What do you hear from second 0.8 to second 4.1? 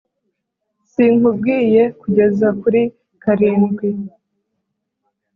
sinkubwiye kugeza kuri karindwi,